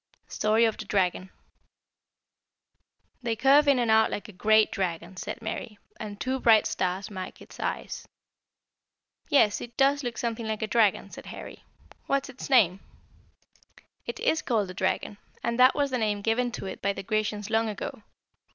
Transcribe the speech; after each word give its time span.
STORY 0.27 0.65
OF 0.65 0.77
THE 0.77 0.85
DRAGON. 0.85 1.29
"They 3.21 3.35
curve 3.35 3.67
in 3.67 3.77
and 3.77 3.91
out 3.91 4.09
like 4.09 4.27
a 4.27 4.31
great 4.33 4.71
dragon," 4.71 5.15
said 5.15 5.43
Mary; 5.43 5.77
"and 5.99 6.19
two 6.19 6.39
bright 6.39 6.65
stars 6.65 7.11
mark 7.11 7.39
its 7.39 7.59
eyes." 7.59 8.07
"Yes, 9.29 9.61
it 9.61 9.77
does 9.77 10.01
look 10.03 10.17
something 10.17 10.47
like 10.47 10.63
a 10.63 10.73
dragon," 10.73 11.11
said 11.11 11.27
Harry. 11.27 11.65
"What 12.07 12.25
is 12.25 12.29
its 12.29 12.49
name?" 12.49 12.79
"It 14.07 14.19
is 14.19 14.41
called 14.41 14.69
the 14.69 14.73
Dragon, 14.73 15.19
as 15.43 15.57
that 15.57 15.75
was 15.75 15.91
the 15.91 15.99
name 15.99 16.23
given 16.23 16.51
to 16.53 16.65
it 16.65 16.81
by 16.81 16.93
the 16.93 17.03
Grecians 17.03 17.51
long 17.51 17.69
ago. 17.69 18.01